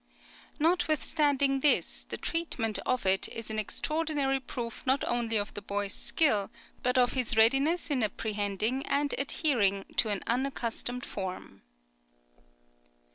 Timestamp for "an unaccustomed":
10.09-11.05